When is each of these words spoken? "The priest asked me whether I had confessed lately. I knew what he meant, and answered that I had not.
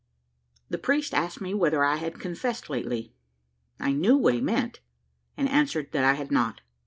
"The 0.67 0.79
priest 0.79 1.13
asked 1.13 1.41
me 1.41 1.53
whether 1.53 1.83
I 1.85 1.97
had 1.97 2.19
confessed 2.19 2.71
lately. 2.71 3.13
I 3.79 3.91
knew 3.93 4.17
what 4.17 4.33
he 4.33 4.41
meant, 4.41 4.79
and 5.37 5.47
answered 5.47 5.91
that 5.91 6.03
I 6.03 6.15
had 6.15 6.31
not. 6.31 6.61